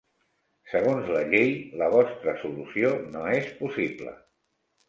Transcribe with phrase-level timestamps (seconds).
[0.71, 1.51] Segons la llei,
[1.83, 4.19] la vostra solució no és possible.